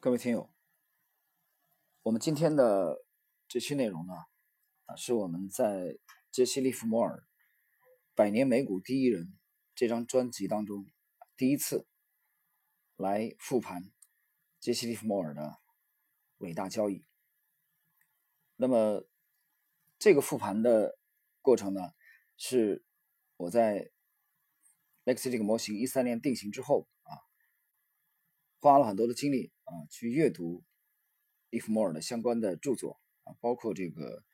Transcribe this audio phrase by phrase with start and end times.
[0.00, 0.48] 各位听友，
[2.02, 3.04] 我们今天的
[3.48, 4.14] 这期内容呢，
[4.84, 5.98] 啊，是我们在
[6.30, 7.16] 杰西·利弗摩尔
[8.14, 9.24] 《百年美股第一人》
[9.74, 10.86] 这张专辑当中
[11.36, 11.88] 第一次
[12.94, 13.90] 来复盘
[14.60, 15.58] 杰西·利弗摩尔的
[16.36, 17.04] 伟大交易。
[18.54, 19.04] 那么，
[19.98, 20.96] 这个复盘的
[21.42, 21.92] 过程呢，
[22.36, 22.84] 是
[23.36, 23.90] 我在
[25.04, 26.86] Lexi 这个模型一三年定型之后，
[28.58, 29.52] 花了很多的精力。
[29.68, 30.64] 啊，去阅读
[31.50, 34.24] 利弗莫尔的相关的著作啊，包括这个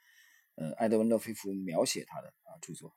[0.54, 2.96] 呃埃德温·勒菲夫描写他的啊著作，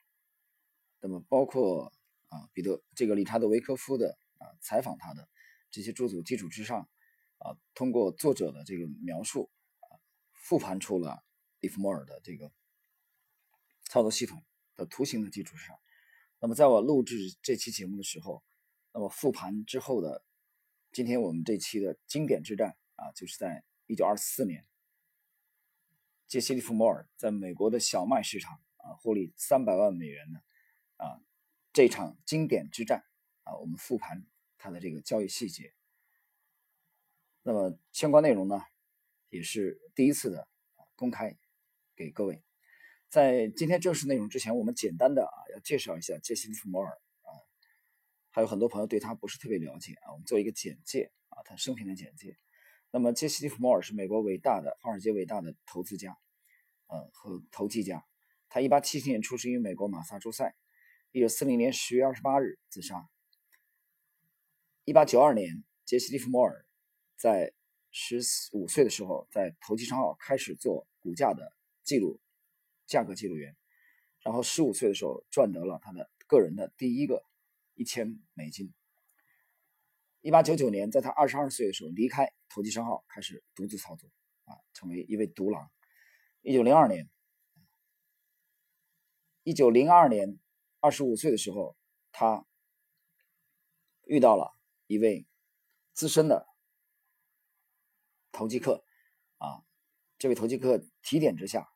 [1.02, 1.92] 那么包括
[2.28, 5.28] 啊彼得这个理查德·维科夫的啊采访他的
[5.72, 6.88] 这些著作基础之上
[7.40, 9.98] 啊，通过作者的这个描述啊，
[10.34, 11.26] 复盘出了
[11.60, 12.52] 利弗莫尔的这个
[13.86, 15.76] 操作系统的图形的基础上，
[16.40, 18.44] 那么在我录制这期节目的时候，
[18.94, 20.24] 那么复盘之后的。
[20.92, 24.66] 今天我们这期的经典之战啊，就是在一九二四年，
[26.28, 30.40] 杰西·利弗摩尔在美国的小麦市场啊获利三百万美元的
[30.98, 31.22] 啊
[31.72, 33.06] 这场经典之战
[33.44, 34.26] 啊，我们复盘
[34.58, 35.74] 他的这个交易细节。
[37.44, 38.62] 那么相关内容呢，
[39.30, 40.48] 也是第一次的
[40.96, 41.38] 公开
[41.96, 42.44] 给各位。
[43.08, 47.00] 在今天正式内容之前，我们简单的啊要介绍一下杰西·利弗摩尔。
[48.38, 52.38] 还有很多朋友对他不是特别了解啊，我们做一个简介啊，他生平的简介。
[52.92, 56.16] 那么杰西·利弗摩尔是美国伟大的华尔街伟大的投资家，
[56.86, 58.06] 呃和投机家。
[58.48, 60.56] 他1877年出生于美国马萨诸塞
[61.14, 63.10] ，1940年10月28日自杀。
[64.86, 66.64] 1892年，杰西·利弗摩尔
[67.16, 67.52] 在
[67.92, 71.52] 15岁的时候在投机商号开始做股价的
[71.84, 72.22] 记录，
[72.86, 73.58] 价格记录员。
[74.22, 77.26] 然后15岁的时候赚得了他的个人的第一个。
[77.78, 78.74] 一千美金。
[80.22, 84.10] 一八九九年，在他二十二岁的时候离开投机商号，开始独自操作，
[84.46, 85.72] 啊，成为一位独狼。
[86.42, 87.08] 一九零二年，
[89.44, 90.40] 一九零二年，
[90.80, 91.78] 二十五岁的时候，
[92.12, 92.46] 他
[94.06, 95.28] 遇到了一位
[95.94, 96.48] 资深的
[98.32, 98.84] 投机客，
[99.38, 99.64] 啊，
[100.18, 101.70] 这位投机客提点之下，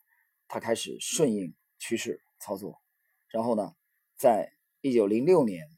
[0.48, 2.82] 他开始顺应趋势操作，
[3.30, 3.76] 然后呢，
[4.16, 5.70] 在一九零六年。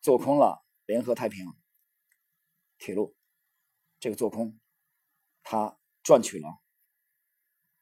[0.00, 1.56] 做空了联合太平洋
[2.78, 3.16] 铁路，
[3.98, 4.58] 这个做空，
[5.42, 6.60] 他赚取了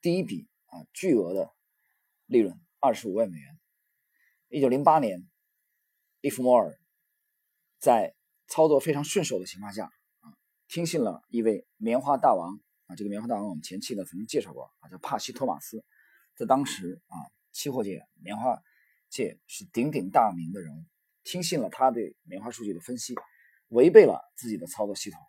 [0.01, 1.55] 第一笔啊巨额的
[2.25, 3.59] 利润，二十五万美元。
[4.49, 5.29] 一九零八年，
[6.21, 6.81] 利弗莫尔
[7.79, 8.15] 在
[8.47, 9.87] 操作非常顺手的情况下
[10.21, 10.33] 啊，
[10.69, 15.85] 听信了一位棉花大王啊，这个棉花大王我们前期呢曾经介绍过啊，叫帕西托马斯，
[16.35, 17.17] 在当时啊，
[17.53, 18.63] 期货界、棉花
[19.11, 20.85] 界是鼎鼎大名的人物。
[21.27, 23.13] 听信了他对棉花数据的分析，
[23.69, 25.21] 违背了自己的操作系统，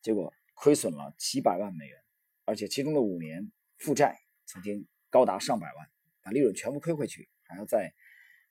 [0.00, 1.98] 结果亏损了几百万美元，
[2.44, 5.90] 而且其中的五年负债曾经高达上百万，
[6.22, 7.92] 把利润全部亏回去，还要再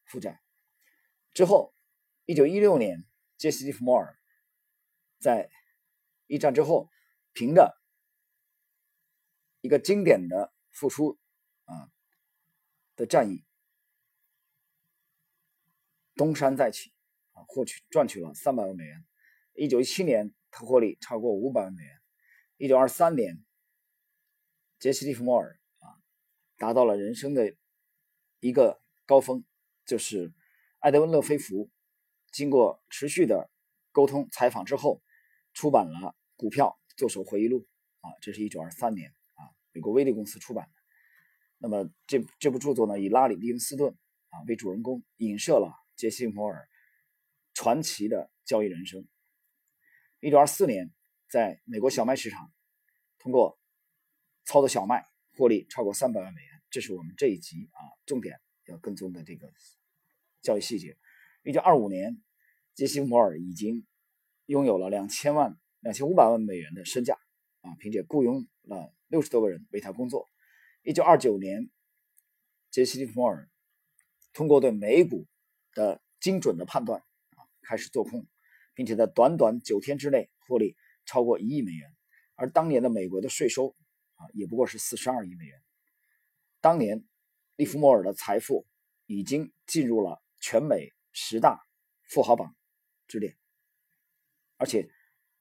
[0.03, 0.41] 负债。
[1.33, 1.73] 之后，
[2.25, 3.05] 一九一六年，
[3.37, 4.19] 杰西·利弗莫尔
[5.17, 5.49] 在
[6.27, 6.89] 一战之后，
[7.31, 7.73] 凭着
[9.61, 11.17] 一个经典的付出
[11.63, 11.89] 啊
[12.97, 13.45] 的战役。
[16.15, 16.91] 东山再起，
[17.33, 19.05] 啊，获取赚取了三百万美元。
[19.53, 22.01] 一九一七年，他获利超过五百万美元。
[22.57, 23.43] 一九二三年，
[24.79, 25.99] 杰西·利弗莫尔啊，
[26.57, 27.55] 达到了人生的
[28.39, 29.43] 一个高峰，
[29.85, 30.33] 就是
[30.79, 31.69] 埃德温·勒菲弗
[32.31, 33.49] 经过持续的
[33.91, 35.01] 沟通采访之后，
[35.53, 35.99] 出版了
[36.37, 37.67] 《股票作手回忆录》
[38.07, 40.71] 啊，这是一九二三年啊，美国威利公司出版的。
[41.57, 43.97] 那么这这部著作呢，以拉里·利文斯顿
[44.29, 45.73] 啊为主人公，影射了。
[45.95, 46.67] 杰西·摩尔
[47.53, 49.07] 传奇的交易人生。
[50.19, 50.91] 一九二四年，
[51.29, 52.51] 在美国小麦市场，
[53.19, 53.59] 通过
[54.43, 55.05] 操作小麦
[55.37, 59.51] 获利超过三百万美元，这是我们这一集啊重点要跟踪的这个
[60.41, 60.97] 交易细节。
[61.43, 62.21] 一九二五年，
[62.73, 63.85] 杰西·摩尔已经
[64.47, 67.17] 拥有了两千万、两千五百万美元的身价
[67.61, 70.29] 啊，凭借雇佣了六十多个人为他工作。
[70.81, 71.69] 一九二九年，
[72.69, 73.49] 杰西·摩尔
[74.33, 75.27] 通过对美股
[75.75, 76.99] 的精准的判断
[77.35, 78.25] 啊，开始做空，
[78.73, 80.75] 并且在短短九天之内获利
[81.05, 81.93] 超过一亿美元，
[82.33, 83.75] 而当年的美国的税收
[84.15, 85.61] 啊，也不过是四十二亿美元。
[86.61, 87.05] 当年
[87.57, 88.65] 利弗莫尔的财富
[89.05, 91.63] 已经进入了全美十大
[92.09, 92.55] 富豪榜
[93.07, 93.37] 之列，
[94.57, 94.89] 而且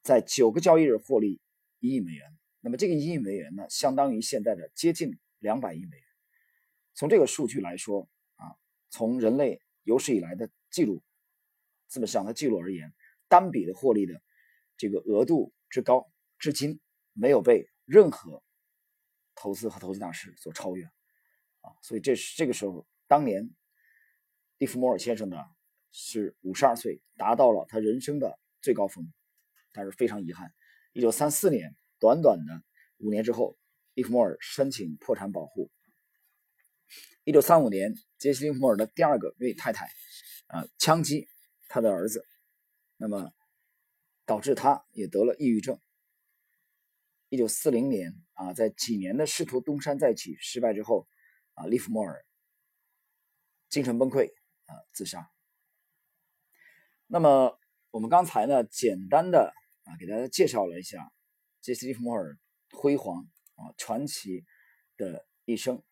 [0.03, 1.41] 在九个交易日获利
[1.79, 2.37] 一亿美元。
[2.61, 6.07] 那么这个一亿美元呢，相当于现在的接近两百亿美元。
[6.95, 8.57] 从这个数据来说啊，
[8.89, 11.03] 从人类有史以来的记录，
[11.87, 12.93] 资本市场的记录而言，
[13.29, 14.21] 单笔的获利的
[14.77, 16.81] 这个额度之高，至今
[17.13, 18.43] 没有被任何
[19.35, 20.85] 投资和投资大师所超越
[21.61, 21.71] 啊！
[21.83, 23.55] 所以这是这个时候，当年
[24.59, 25.37] 利弗莫尔先生呢
[25.93, 29.13] 是五十二岁，达到了他人生的最高峰，
[29.73, 30.53] 但是非常遗憾，
[30.93, 32.63] 一九三四年，短短的
[32.99, 33.59] 五年之后，
[33.93, 35.71] 利弗莫尔申请破产保护。
[37.25, 39.87] 一九三五年，杰西·利弗莫尔的第二个位太太
[40.47, 41.27] 啊枪击
[41.69, 42.27] 他的儿子，
[42.99, 43.33] 那么
[44.27, 45.81] 导致他也得了抑郁症。
[47.31, 51.09] 一九四零年啊，在几年的试图东山再起失败之后
[51.55, 52.25] 啊，利弗莫尔
[53.69, 54.29] 精神崩溃
[54.67, 55.31] 啊自杀。
[57.07, 57.59] 那么
[57.91, 59.53] 我们刚才呢，简单的
[59.85, 61.11] 啊给大家介绍了一下
[61.61, 62.39] 杰西·利弗莫尔
[62.71, 64.45] 辉煌啊传奇
[64.99, 65.83] 的一生。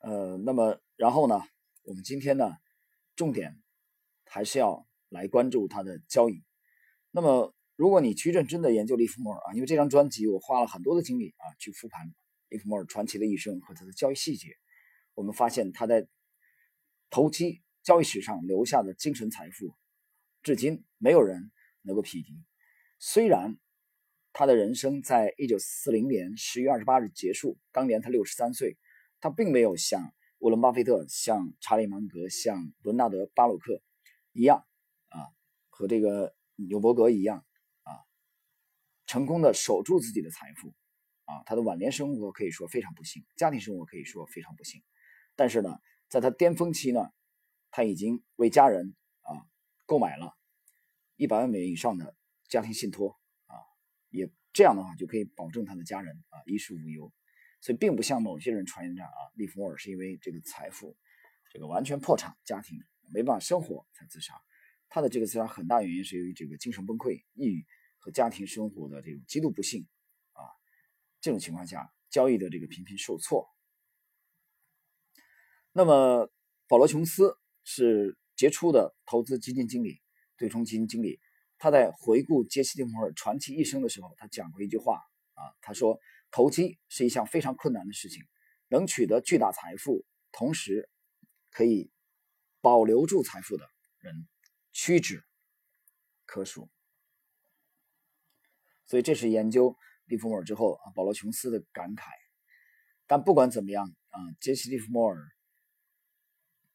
[0.00, 1.42] 呃，那么然后呢，
[1.82, 2.56] 我们今天呢，
[3.16, 3.60] 重点
[4.24, 6.42] 还是要来关注他的交易。
[7.10, 12.14] 那么，如果你去认真的研究利弗莫尔啊，因为这张专辑我花了很多的精力啊，去复盘
[12.48, 14.56] 利弗莫尔传奇的一生和他的交易细节，
[15.12, 16.08] 我们发现他在
[17.10, 19.74] 投机交易史上留下的精神财富，
[20.42, 21.50] 至今没有人
[21.82, 22.42] 能够匹敌。
[22.98, 23.58] 虽然
[24.32, 28.78] 他的人生在一九四零年十月二十八日结束，当年他六十三岁。
[29.20, 33.82] 他并没有像沃伦·巴菲特、像查理·芒格、像伦纳德·巴鲁克
[34.32, 34.66] 一样
[35.08, 35.28] 啊，
[35.68, 37.44] 和这个纽伯格一样
[37.82, 37.92] 啊，
[39.06, 40.74] 成功的守住自己的财富
[41.26, 41.42] 啊。
[41.44, 44.82] 他的晚年生活可以说非常不幸，家庭生活可以说非常不幸。
[45.36, 45.78] 但是呢，
[46.08, 47.10] 在他巅峰期呢，
[47.70, 49.44] 他已经为家人啊
[49.84, 50.34] 购买了
[51.16, 52.16] 一百万美元以上的
[52.48, 53.54] 家庭信托啊，
[54.08, 57.12] 也这样的话就可以保证他的家人啊衣食无忧。
[57.62, 60.96] 所以，并不像某些人传言着啊，利弗莫尔是因为这个财富，
[61.52, 62.78] 这个完全破产，家庭
[63.12, 64.32] 没办法生活才自杀。
[64.88, 67.66] 他的这个自杀很大原因是由于这个精神崩溃、抑郁
[67.98, 69.86] 和家庭生活的这种极度不幸
[70.32, 70.40] 啊。
[71.20, 73.46] 这种情况下，交易的这个频频受挫。
[75.72, 76.32] 那么，
[76.66, 80.00] 保罗·琼斯是杰出的投资基金经理、
[80.38, 81.20] 对冲基金经理。
[81.58, 84.94] 他在回顾杰西·利弗莫尔传奇一生的时候，他讲过一句话
[85.34, 86.00] 啊，他说。
[86.30, 88.22] 投机是一项非常困难的事情，
[88.68, 90.88] 能取得巨大财富，同时
[91.50, 91.90] 可以
[92.60, 93.68] 保留住财富的
[93.98, 94.28] 人
[94.72, 95.24] 屈指
[96.24, 96.70] 可数。
[98.86, 102.10] 所以这是研究利弗莫尔之后啊，保罗·琼斯的感慨。
[103.06, 105.16] 但不管怎么样啊，杰西·利弗莫尔，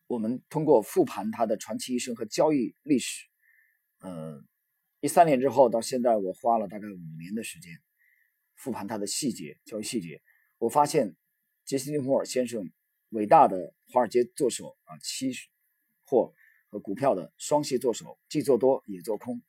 [0.08, 3.26] 我们通过复盘他的传奇一生和交易历史，
[4.00, 4.44] 呃，
[5.00, 7.72] 一三年之后到现在，我花了大概五年的时间。
[8.56, 10.22] 复盘他的细节，交易细节，
[10.58, 11.16] 我发现
[11.66, 12.72] 杰西·利弗莫尔先生
[13.10, 15.32] 伟大的华尔街作手啊，期
[16.04, 16.34] 货
[16.70, 19.42] 和股票的双系作手，既做多也做空。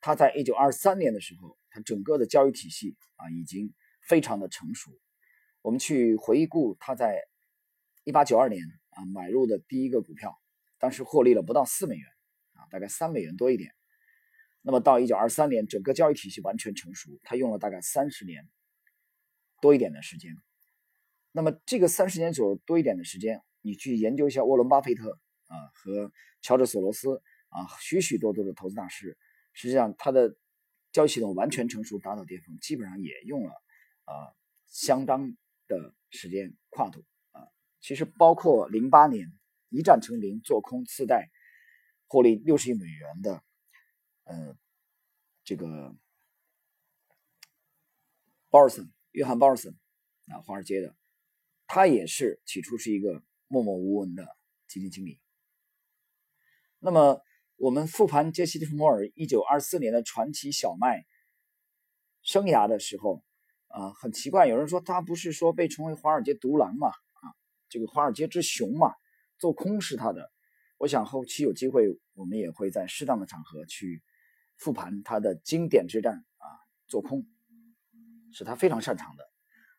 [0.00, 3.72] 他在一九二三年的时候，他整个的交易体系啊已经
[4.02, 4.90] 非常的成熟。
[5.60, 7.22] 我们去回顾他在
[8.04, 10.36] 一八九二年啊买入的第一个股票，
[10.78, 12.06] 当时获利了不到四美元
[12.54, 13.72] 啊，大概三美元多一点。
[14.64, 18.48] 那么到一九二三年，整个交易体系完全成熟，他用了大概三十年
[19.60, 20.36] 多一点的时间。
[21.32, 25.18] 那么这个三十年左右多一点的时间，你去研究一下沃伦·巴菲特
[25.48, 26.12] 啊和
[26.42, 29.18] 乔治·索罗斯啊，许许多多的投资大师，
[29.52, 30.36] 实际上他的
[30.92, 33.50] 交易系统完全成熟，达到巅峰，基本上也用了
[34.04, 34.30] 啊
[34.68, 35.36] 相当
[35.66, 37.48] 的时间跨度啊。
[37.80, 39.32] 其实包括零八年
[39.70, 41.30] 一战成名做空次贷
[42.06, 43.42] 获利六十亿美元的。
[44.24, 44.56] 呃，
[45.44, 45.94] 这个
[48.48, 49.76] 鲍尔森，约翰·鲍尔森
[50.28, 50.96] 啊，华尔街的，
[51.66, 54.36] 他也是起初是一个默默无闻的
[54.68, 55.20] 基金经理。
[56.78, 57.20] 那么，
[57.56, 61.04] 我们复盘杰西·利弗莫尔一九二四年的传奇小麦
[62.22, 63.24] 生涯的时候，
[63.68, 66.88] 啊，很奇怪，有人说他不是说被称为华尔街独狼嘛？
[66.88, 67.34] 啊，
[67.68, 68.94] 这个华尔街之熊嘛，
[69.38, 70.30] 做空是他的。
[70.78, 74.02] 我想后期有机会，我们也会在适当的场合去。
[74.62, 76.46] 复盘他的经典之战啊，
[76.86, 77.26] 做空
[78.32, 79.28] 是他非常擅长的。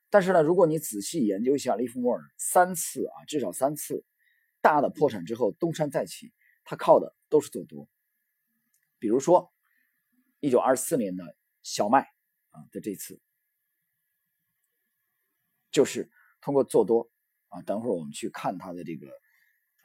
[0.10, 4.04] 但是呢，如果你仔细研究一下利弗莫尔三次啊，至少三次
[4.60, 6.34] 大的破产之后东山再起，
[6.66, 7.88] 他靠的都是做多。
[9.00, 9.54] 比如说，
[10.42, 12.02] 一九二四年的小麦
[12.50, 13.22] 啊的这次，
[15.72, 16.12] 就是
[16.42, 17.10] 通过做多
[17.48, 17.62] 啊。
[17.62, 19.08] 等会儿我们去看他的这个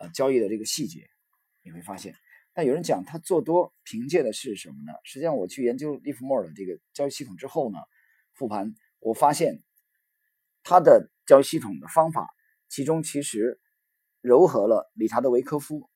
[0.01, 1.09] 呃交易的这个细节，
[1.63, 2.17] 你会发现。
[2.59, 4.93] 那有人讲他做多凭借的是什么呢？
[5.05, 7.79] 实际上，我去研究利弗莫尔的这个交易系统之后呢，
[8.35, 9.63] 复盘我发现
[10.65, 12.29] 他的交易系统的方法，
[12.69, 13.61] 其中其实
[14.23, 15.89] 糅合了理查德·维科夫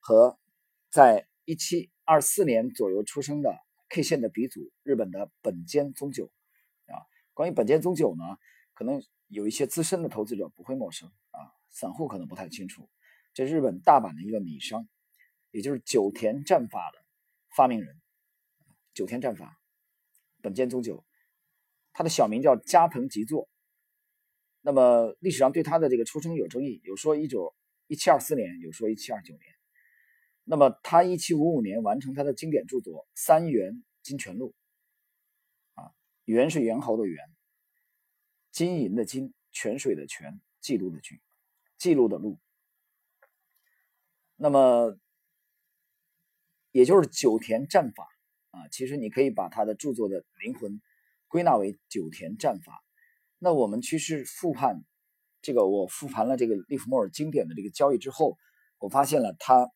[0.00, 0.38] 和
[0.90, 3.56] 在一七二四年左右出生的
[3.88, 6.30] K 线的鼻祖日本的本间宗久
[6.88, 7.00] 啊。
[7.32, 8.22] 关于本间宗久呢，
[8.74, 11.40] 可能有一些资深的投资者不会陌生啊，
[11.70, 12.86] 散户可能不太清楚。
[13.32, 14.86] 这日本大阪的一个米商，
[15.52, 16.98] 也就是九田战法的
[17.54, 18.00] 发明人，
[18.92, 19.60] 九田战法
[20.40, 21.04] 本间宗久，
[21.92, 23.48] 他的小名叫加藤吉作。
[24.62, 27.54] 那么历史上对他的这个出生有争议，有说一九
[27.86, 29.54] 一七二四年，有说一七二九年。
[30.44, 34.54] 那么他一七五五年完成他的经典著作《三元金泉录》，
[35.82, 35.92] 啊，
[36.24, 37.28] 元是猿猴的元，
[38.50, 41.20] 金银的金，泉水的泉，记录的记，
[41.76, 42.38] 记录的录。
[44.36, 44.98] 那么
[46.72, 48.08] 也就是九田战法
[48.50, 50.82] 啊，其实你可以把他的著作的灵魂
[51.28, 52.82] 归纳为九田战法。
[53.38, 54.82] 那我们其实复盘
[55.40, 58.36] 这个，我复盘了这个利弗莫尔经典的这个交易之后，
[58.78, 59.70] 我发现了他。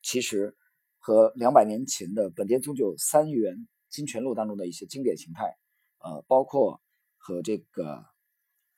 [0.00, 0.56] 其实
[0.98, 5.56] 和两百年前的本田宗久三元金泉录当中的一些经典形态，
[5.98, 6.80] 呃，包括
[7.16, 8.04] 和这个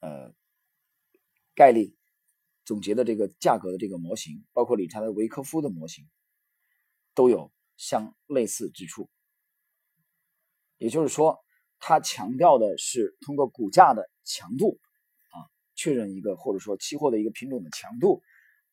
[0.01, 0.33] 呃
[1.55, 1.95] 概率
[2.65, 6.09] 总结的这个价格的这个模型，包括理查德维科夫的模型，
[7.15, 9.09] 都有相类似之处。
[10.79, 11.39] 也就是说，
[11.79, 14.79] 他强调的是通过股价的强度
[15.31, 18.23] 啊，确认一个或者说期货的一个品种的强度，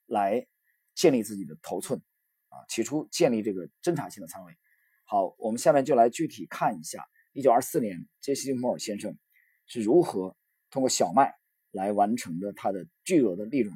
[0.05, 0.47] 来
[0.95, 2.01] 建立自己的头寸。
[2.49, 4.57] 啊，起初建立这个侦查性的仓位。
[5.03, 9.17] 好，我们下面就来具体看一下，一九二四年杰西·摩尔先生
[9.65, 10.37] 是如何
[10.69, 11.35] 通过小麦
[11.71, 13.75] 来完成的他的巨额的利润，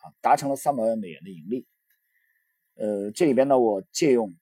[0.00, 1.66] 啊，达成了三百万美元的盈利。
[2.80, 4.30] 呃，这里边呢，我借用《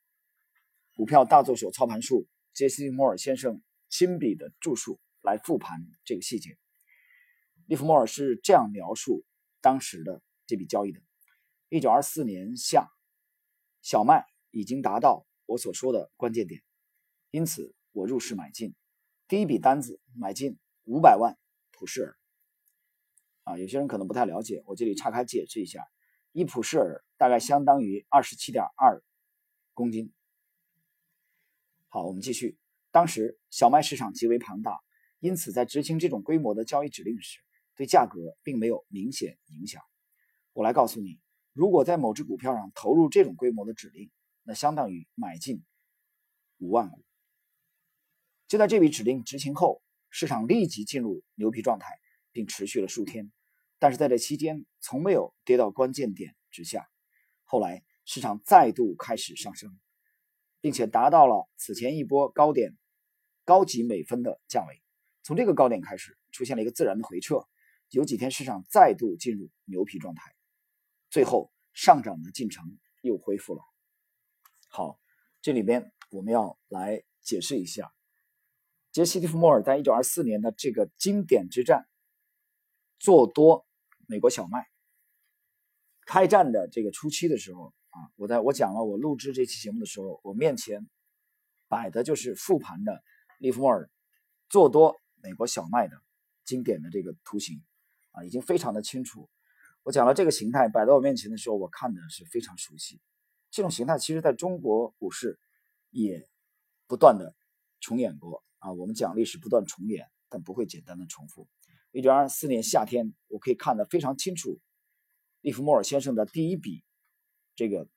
[0.94, 2.22] 股票大作手操盘术》
[2.54, 6.56] 杰西·摩尔先生亲笔的著述来复盘这个细节。
[7.66, 9.24] 利弗莫尔是这样描述
[9.60, 11.00] 当时的这笔交易的：
[11.68, 12.88] 一九二四年夏。
[13.82, 16.62] 小麦已经达到我所说的关键点，
[17.32, 18.72] 因此我入市买进。
[19.26, 21.36] 第一笔单子买进五百万
[21.72, 22.16] 普氏尔。
[23.42, 25.84] 啊，有些人可能不太了解，我这里岔开解释一下：
[26.38, 29.02] 一普氏尔大概相当于二十七点二
[29.74, 30.12] 公斤。
[31.88, 32.56] 好，我们继续。
[32.92, 34.78] 当时小麦市场极为庞大，
[35.18, 37.40] 因此在执行这种规模的交易指令时，
[37.74, 39.82] 对价格并没有明显影响。
[40.52, 41.18] 我来告诉你。
[41.54, 44.08] 如果在某只股票上投入这种规模的指令，
[44.44, 45.64] 那相当于买进
[46.58, 47.04] 五万股。
[48.46, 51.98] 就在这笔指令执行后，市场立即进入牛皮状态，
[52.30, 53.32] 并持续了数天。
[53.78, 56.88] 但是在这期间，从没有跌到关键点之下。
[57.44, 59.78] 后来，市场再度开始上升，
[60.60, 62.76] 并且达到了此前一波高点
[63.44, 64.82] 高级美分的价位。
[65.22, 67.46] 从这个高点开始，出现了一个自然的回撤。
[67.90, 70.34] 有几天，市场再度进入牛皮状态。
[71.10, 73.62] 最后上涨的进程又恢复了。
[74.68, 74.98] 好，
[75.40, 77.92] 这里边我们要来解释一下，
[78.90, 81.88] 杰西·蒂弗莫尔在一九二四年的这个经典之战
[82.98, 83.66] 做多
[84.10, 84.66] 美国小麦
[86.06, 90.88] 开战的这个初期的时候啊，我在我讲了我录制这期节目的时候，我面前
[91.68, 93.02] 摆的就是复盘的
[93.38, 93.90] 利弗莫尔
[94.48, 96.02] 做多美国小麦的
[96.46, 97.62] 经典的这个图形
[98.12, 99.28] 啊，已经非常的清楚。
[99.82, 102.98] 我讲了这个形态摆在我面前的时候，我看的是非常熟悉。
[103.50, 105.38] 这种形态其实在中国股市
[105.90, 106.26] 也
[106.86, 107.34] 不断的
[107.80, 108.72] 重演过啊。
[108.72, 111.46] 我们讲历史不断重演，但不会简单的重复。
[111.98, 114.60] 一九二四年夏天，我可以看得非常清楚，
[115.40, 116.84] 利弗莫尔先生的第一笔
[117.56, 117.88] 这个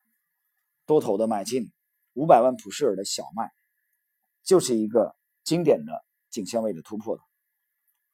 [0.88, 1.72] 多头的买进
[2.14, 3.52] 五百万普氏尔的小麦，
[4.42, 7.22] 就是一个经典的颈线位的突破的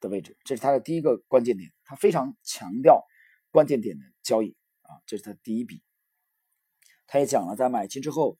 [0.02, 1.72] 的位置，这是他的第一个关键点。
[1.86, 3.02] 他非常强调。
[3.50, 5.82] 关键点的交易啊，这是他第一笔。
[7.08, 8.38] 他也讲了，在买进之后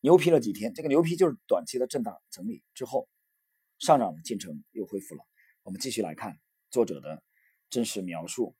[0.00, 3.08] 牛皮了几天，这个牛皮就是短期的震荡整理之后，
[3.78, 5.24] 上涨的进程又恢复了。
[5.62, 6.38] 我们继续来看
[6.74, 7.22] 作者的
[7.70, 8.56] 真实描述。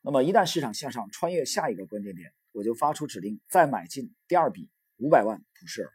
[0.00, 5.90] 那么一旦市场向上穿越下一个关键点，我就发出指令再买进第二笔五百万普氏尔。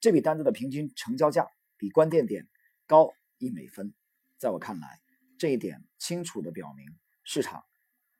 [0.00, 1.46] 这笔单子的平均成交价
[1.76, 2.48] 比关键点
[2.88, 3.94] 高一美分。
[4.38, 5.00] 在我看来，
[5.38, 6.84] 这一点清楚的表明
[7.22, 7.62] 市场。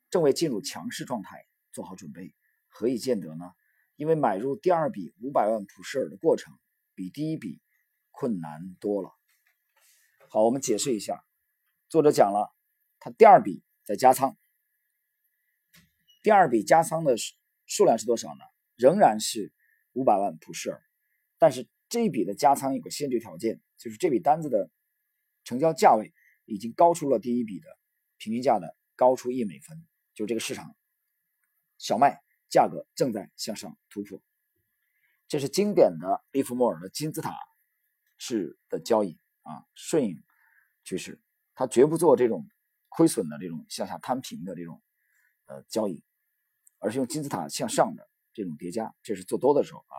[0.08, 2.32] 正为进入强势状态做好准备，
[2.68, 3.50] 何以见得呢？
[3.96, 6.56] 因为买入第二笔五百万普氏尔的过程
[6.94, 7.60] 比第一笔
[8.12, 9.10] 困难多了。
[10.30, 11.24] 好，我们解释一下，
[11.88, 12.54] 作者讲了，
[13.00, 14.36] 他第二笔在加仓，
[16.22, 17.16] 第二笔加仓的
[17.64, 18.44] 数量是多少呢？
[18.76, 19.52] 仍然是
[19.92, 20.82] 五百万普氏尔，
[21.38, 24.70] 但是这一笔的加仓有个先决条件，就是这笔单子的
[25.44, 26.12] 成交价位
[26.44, 27.66] 已经高出了第一笔的
[28.18, 29.86] 平均价的高出一美分。
[30.14, 30.76] 就这个市场，
[31.78, 34.22] 小麦价格正在向上突破。
[35.26, 37.34] 这是经典的利弗莫尔的金字塔
[38.18, 40.22] 式的交易啊，顺应
[40.84, 41.20] 趋势，
[41.58, 42.48] 他绝不做这种
[42.88, 44.80] 亏损的这种向下摊平的这种
[45.46, 46.04] 呃交易，
[46.78, 48.94] 而是用金字塔向上的这种叠加。
[49.02, 49.98] 这是做多的时候啊，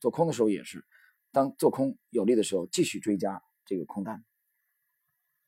[0.00, 0.84] 做空的时候也是，
[1.30, 4.24] 当做空有利的时候，继续追加这个空单。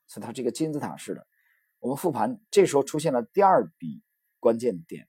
[0.06, 1.26] 所以它这个金字塔式的。
[1.80, 4.04] 我们复盘，这时候出现了第二笔
[4.38, 5.08] 关键点。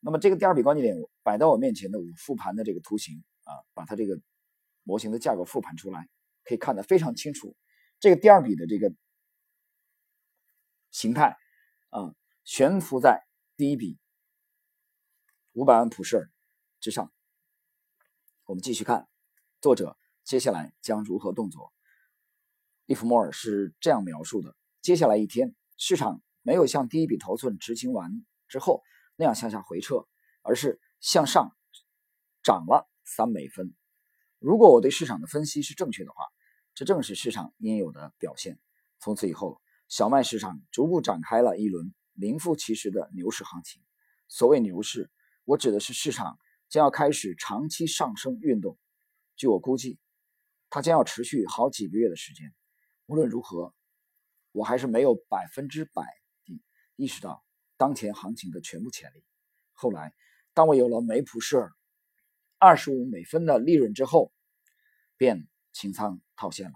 [0.00, 4.18] 那么这个第二笔关键点摆到我面前的，我复盘的这个图形啊，把它这个
[4.82, 6.08] 模型的价格复盘出来，
[6.42, 7.54] 可以看得非常清楚。
[7.98, 8.90] 这个第二笔的这个
[10.90, 11.36] 形态
[11.90, 13.24] 啊，悬浮在
[13.56, 13.98] 第一笔
[15.52, 16.30] 五百万普氏尔
[16.80, 17.12] 之上。
[18.44, 19.08] 我们继续看，
[19.60, 21.72] 作者接下来将如何动作？
[22.86, 25.54] 利弗莫尔是这样描述的：接下来一天。
[25.76, 28.82] 市场没有像第一笔头寸执行完之后
[29.16, 30.06] 那样向下回撤，
[30.42, 31.56] 而是向上
[32.42, 33.74] 涨了三美分。
[34.38, 36.24] 如果我对市场的分析是正确的话，
[36.74, 38.58] 这正是市场应有的表现。
[38.98, 43.82] 从此以后，小麦市场逐步展开了一轮名副其实的牛市行情。
[44.28, 45.10] 所谓牛市，
[45.44, 46.38] 我指的是市场
[46.70, 48.78] 将要开始长期上升运动。
[49.36, 49.98] 据我估计，
[50.70, 52.54] 它将要持续好几个月的时间。
[53.04, 53.74] 无论如何。
[54.52, 56.02] 我还是没有百分之百
[56.44, 56.60] 地
[56.96, 57.44] 意识到
[57.76, 59.24] 当前行情的全部潜力。
[59.74, 60.12] 后来，
[60.54, 61.70] 当我有了梅普舍
[62.58, 64.32] 二十五美分的利润之后，
[65.16, 66.74] 便清仓套现了，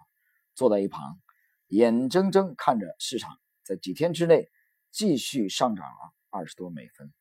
[0.54, 1.20] 坐在一旁，
[1.68, 4.50] 眼睁睁看着市场在几天之内
[4.90, 7.12] 继续上涨了二十多美分。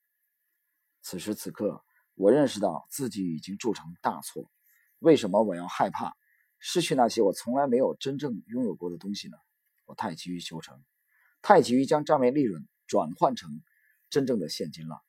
[1.02, 1.84] 此时此刻，
[2.16, 4.50] 我认识到自己已经铸成大错。
[5.00, 6.16] 为什么我要害怕
[6.60, 9.38] 失去那些我从来没有真正拥有过的东西呢？
[9.86, 10.82] 我太急于求成，
[11.42, 13.62] 太急于将账面利润转换成
[14.10, 15.02] 真正的现金了。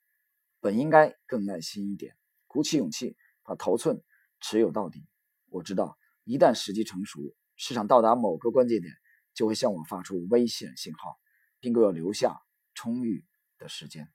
[0.60, 4.02] 本应该更耐心一点，鼓起勇气把头寸
[4.40, 5.06] 持有到底。
[5.48, 7.20] 我知道，一旦时机成熟，
[7.54, 8.92] 市场到达某个关键点，
[9.34, 11.18] 就会向我发出危险信号，
[11.60, 12.40] 并给我留下
[12.75, 13.26] 充裕
[13.58, 14.10] 的时间。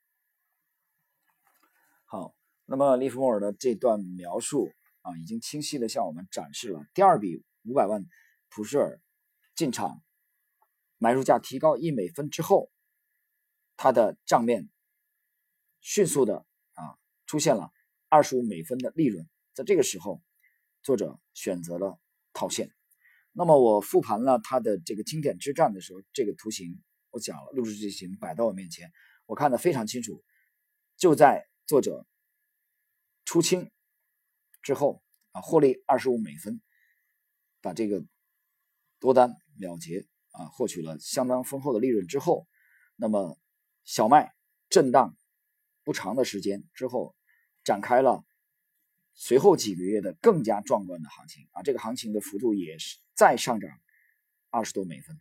[2.05, 8.03] 好，那么利弗莫尔的这段描述啊，已经清晰的向我们展示了第二笔五百万
[8.49, 9.01] 普什尔
[9.55, 10.01] 进场。
[10.97, 12.71] 买入价提高一美分之后，
[13.77, 14.69] 它的账面
[15.79, 17.71] 迅速的啊出现了
[18.09, 20.21] 二十五美分的利润，在这个时候，
[20.81, 21.99] 作者选择了
[22.33, 22.78] 套现。
[23.39, 26.77] 那么我复盘了他的这个经典之战的时候，这个图形
[27.09, 28.91] 我讲了，录制剧情摆到我面前，
[29.27, 30.21] 我看得非常清楚。
[30.97, 32.05] 就在作者
[33.23, 33.71] 出清
[34.61, 36.59] 之后啊，获利二十五美分，
[37.61, 38.03] 把这个
[38.99, 40.05] 多单了结。
[40.31, 42.45] 啊，获取了相当丰厚的利润之后，
[42.97, 43.39] 那么
[43.83, 44.33] 小麦
[44.69, 45.17] 震荡
[45.83, 47.15] 不长的时间之后，
[47.63, 48.23] 展开了
[49.15, 51.63] 随后几个月的更加壮观的行情啊！
[51.63, 53.69] 这个行情的幅度也是再上涨
[54.49, 55.19] 二十多美分，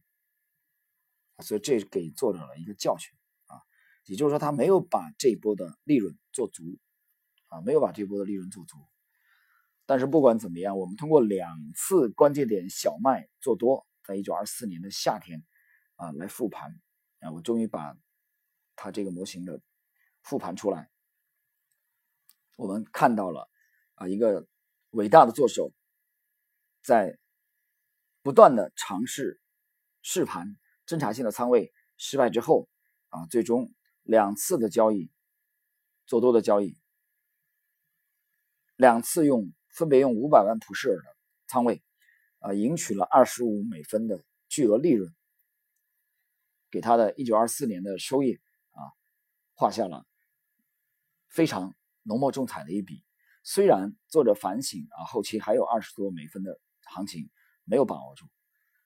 [1.41, 3.13] 所以这给作者了一个教训
[3.47, 3.59] 啊，
[4.05, 6.63] 也就是说他没有把这波的利润做足
[7.49, 8.77] 啊，没有把这波的利润做足。
[9.85, 13.85] 但是不管怎么样，我们通过两次关键点小麦做多。
[14.05, 15.45] 在一九二四年的夏天，
[15.97, 16.81] 啊，来复盘，
[17.19, 17.97] 啊，我终于把
[18.77, 19.61] 他这个模型的
[20.23, 20.89] 复盘出来。
[22.55, 23.51] 我们看到了
[23.97, 24.47] 啊，一个
[24.91, 25.73] 伟大的作手
[26.81, 27.19] 在
[28.23, 29.41] 不断的尝试
[30.03, 32.69] 试盘、侦查性的仓位失败之后，
[33.09, 35.11] 啊，最终两次的交易
[36.07, 36.77] 做多的交易，
[38.77, 41.83] 两次用分别用五百万普氏尔的仓位。
[42.41, 45.13] 啊，赢取了二十五美分的巨额利润，
[46.71, 48.39] 给他的一九二四年的收益
[48.71, 48.95] 啊
[49.55, 50.07] 画下了
[51.27, 53.05] 非常浓墨重彩的一笔。
[53.43, 57.29] 虽然作者反省啊，后期还有二十多美分的行情
[57.69, 58.27] 没有把握住，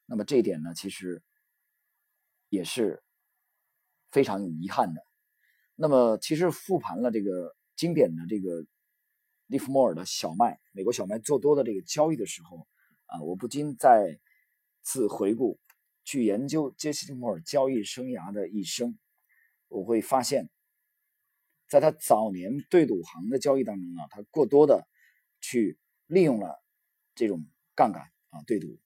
[0.06, 1.22] 那么这一点呢，其实
[2.48, 3.02] 也是
[4.10, 5.06] 非常有遗憾的。
[5.74, 8.66] 那么，其实复盘了这个经典的这个
[9.46, 12.66] 利弗莫尔的小麦，美国小麦做多的这个交易的时候。
[13.06, 14.18] 啊，我不禁再
[14.80, 15.60] 次回顾，
[16.02, 18.98] 去研究杰西·利弗莫尔交易生涯的一生，
[19.68, 20.48] 我会发现，
[21.68, 24.88] 在他早年对赌行的交易当中呢，他过多的
[25.42, 26.58] 去利用了
[27.14, 28.80] 这种杠杆啊对赌，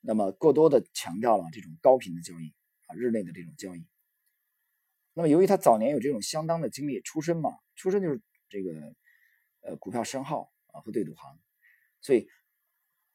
[0.00, 2.52] 那么过多的强调了这种高频的交易
[2.88, 3.86] 啊日内的这种交易。
[5.14, 8.96] 那么由于他早年有这种相当的经历，出身嘛，出身就是这个
[9.60, 11.38] 呃股票深号啊和对赌行，
[12.00, 12.28] 所以。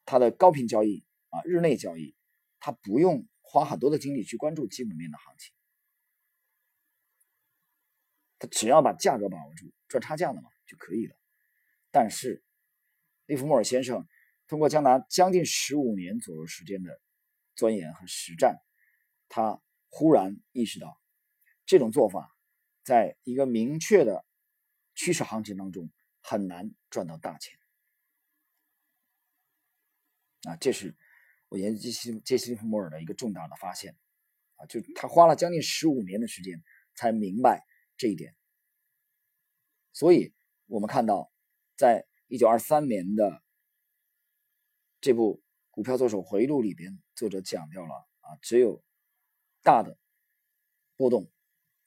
[0.08, 2.16] 他的高频交易啊，日内交易，
[2.60, 5.52] 他不用花很多的精力去关注基本面的行情，
[8.38, 11.16] 他只要把价格把握住，赚差价的嘛就可以了。
[11.90, 12.44] 但是
[13.26, 14.08] 利弗莫尔先生
[14.48, 17.02] 通过将达将近十五年左右时间的
[17.56, 18.58] 钻研和实战，
[19.28, 21.00] 他忽然意识到，
[21.66, 22.36] 这种做法
[22.84, 24.26] 在一个明确的
[24.94, 25.90] 趋势行情当中
[26.22, 27.58] 很难赚到大钱。
[30.44, 30.96] 啊，这是
[31.50, 33.98] 我研究杰西杰西弗莫尔的一个重大的发现。
[34.58, 37.66] 啊，就他花了将近十五年的时间才明白
[37.98, 38.36] 这一点。
[39.92, 40.34] 所以，
[40.68, 41.32] 我们看到，
[41.76, 43.42] 在一九二三年的
[45.06, 45.38] 这部
[45.70, 48.84] 《股票作手回忆录》里边，作者讲掉了啊，只有
[49.62, 50.00] 大的
[50.96, 51.30] 波动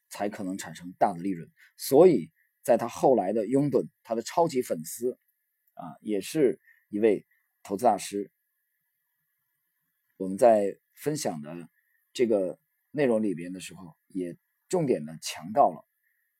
[0.09, 1.51] 才可能产生大的利润。
[1.77, 2.31] 所以，
[2.63, 5.19] 在他后来的拥趸，他的超级粉丝
[5.75, 7.27] 啊，也是一位
[7.65, 8.31] 投资大师。
[10.17, 11.69] 我们在分享的
[12.13, 12.61] 这个
[12.93, 14.37] 内容里边的时候，也
[14.69, 15.85] 重点的强调了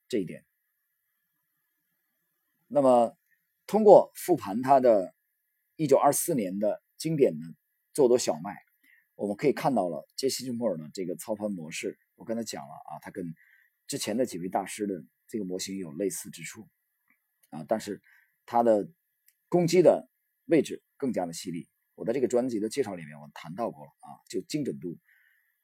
[0.07, 0.45] 这一点。
[2.67, 3.17] 那么，
[3.67, 5.13] 通过复盘他的
[5.79, 7.45] 1924年的经典的
[7.93, 8.53] 做多小麦，
[9.15, 11.97] 我们可以看到了杰西·利弗莫尔的这个操盘模式。
[12.15, 13.33] 我刚才讲了啊，他跟
[13.87, 16.67] 之前的几位大师的这个模型有类似之处
[17.51, 18.01] 啊，但是
[18.45, 18.91] 他的
[19.47, 20.09] 攻击的
[20.47, 21.69] 位置更加的犀利。
[21.95, 24.97] 我在这个专辑的介绍里面我谈到过了啊，就精准度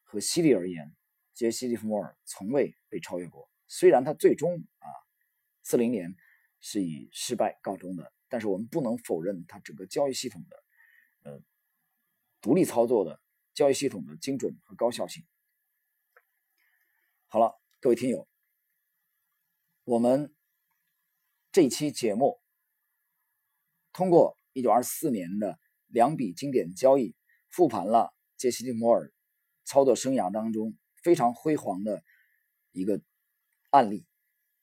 [0.02, 0.96] 和犀利而言，
[1.34, 3.50] 杰西·利弗莫尔从未被超越过。
[3.68, 4.88] 虽然他最终啊
[5.66, 6.16] ，40年。
[6.58, 10.64] 是以失败告终的，但是我们不能否认它整个交易系统的，
[11.22, 11.42] 呃，
[12.40, 13.20] 独立操作的
[13.54, 15.24] 交易系统的精准和高效性。
[17.26, 18.28] 好了，各位听友，
[19.84, 20.34] 我们
[21.52, 22.40] 这期节目
[23.92, 27.14] 通过一九二四年的两笔经典交易，
[27.48, 29.12] 复盘了杰西·利摩尔
[29.64, 32.02] 操作生涯当中非常辉煌的
[32.72, 33.00] 一个
[33.70, 34.06] 案例，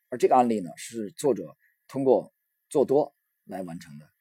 [0.09, 1.57] 而这个案例呢，是作者。
[1.85, 2.33] 通过
[2.69, 3.13] 做多
[3.45, 4.11] 来完成的。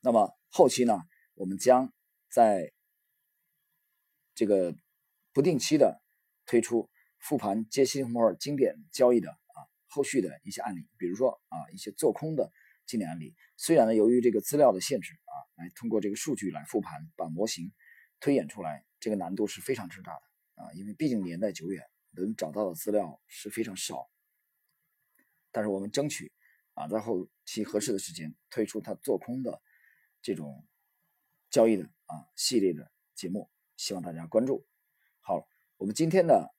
[0.00, 1.00] 那么后期呢，
[1.34, 1.92] 我们将
[2.28, 2.72] 在
[4.34, 4.76] 这个
[5.32, 6.02] 不定期的
[6.44, 12.52] 推出复盘杰西·摩尔经典交易的啊后续的一些案例，比如说啊一些做空的
[12.86, 13.34] 经典案例。
[13.56, 17.72] 虽然呢，由于这个资料的限制啊，来通过这个数据来复盘，把模型
[18.20, 24.08] 推演出来，这个难度是非常之大的啊，因为毕竟年代久远，能找到的资料是非常少。
[25.50, 26.30] 但是我们争取。
[26.76, 29.62] 啊，在后期合适的时间推出他做空的
[30.20, 30.66] 这种
[31.48, 34.66] 交易的啊系列的节目，希望大家关注。
[35.20, 36.54] 好，我们今天的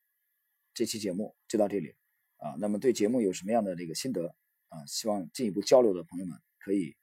[0.73, 1.95] 这期节目就到这里
[2.37, 2.57] 啊。
[2.59, 4.35] 那么对节目有什么样的这个心得
[4.69, 4.83] 啊？
[4.87, 6.97] 希望进一步交流的朋友们可以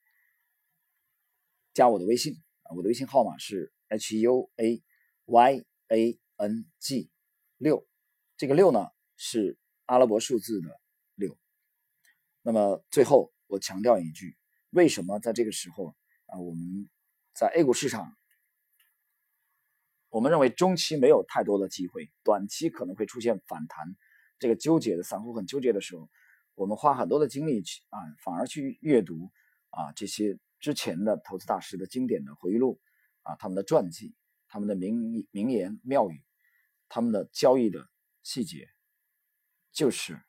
[1.72, 4.82] 加我的微信啊，我的微信号码是 h u a
[5.26, 7.10] y a n g
[7.58, 7.86] 六，
[8.36, 10.80] 这个六呢是阿拉伯数字的。
[12.46, 14.36] 那么最后，我强调一句：
[14.68, 16.90] 为什么在这个时候啊，我们
[17.32, 18.14] 在 A 股市场，
[20.10, 23.96] 我们认为中期没有太多的机会，短期可能会出现反弹，
[24.38, 26.10] 这个纠结的散户很纠结的时候，
[26.54, 29.32] 我们花很多的精力去啊，反而去阅读
[29.70, 32.78] 啊这些之前的投资大师的经典的回忆录
[33.22, 34.14] 啊，他们的传记，
[34.48, 36.22] 他们的名名言妙语，
[36.90, 37.88] 他们的交易的
[38.22, 38.68] 细节，
[39.72, 40.20] 就是。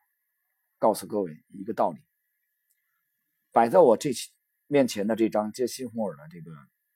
[0.77, 2.04] 告诉各位一个道理，
[3.55, 4.09] 摆在我这
[4.67, 6.51] 面前的这张杰西·莫尔的这个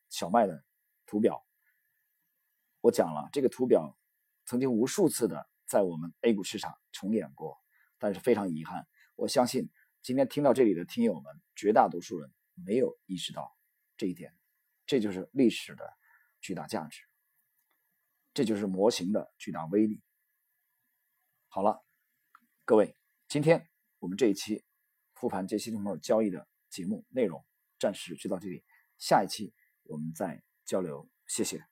[0.09, 0.65] 小麦的
[1.05, 1.47] 图表，
[2.81, 3.97] 我讲了，这个图表
[4.43, 7.57] 曾经无数次的在我们 A 股市场重演过，
[7.97, 9.69] 但是非常遗憾，我相信
[10.01, 13.55] 今天听到这里的听友们，绝大多数人没有意识到
[13.95, 14.35] 这一点，
[14.85, 15.93] 这就是历史的
[16.41, 17.03] 巨大价值，
[18.33, 20.03] 这就是模型的巨大威力。
[21.47, 21.81] 好了，
[22.65, 22.97] 各位，
[23.29, 23.65] 今天。
[23.99, 24.63] 我们这一期
[25.19, 27.43] 复盘杰西·利弗莫尔交易的节目内容
[27.77, 28.63] 暂时就到这里，
[28.97, 29.53] 下一期
[29.83, 31.68] 我们再交流，谢谢。